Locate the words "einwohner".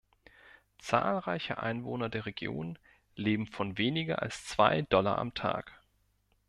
1.59-2.09